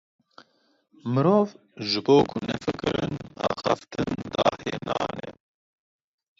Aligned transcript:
Mirov 1.13 1.47
ji 1.87 1.99
bo 2.05 2.15
ku 2.29 2.37
nefikirin, 2.47 3.13
axaftin 3.49 4.11
dahênane. 4.33 5.27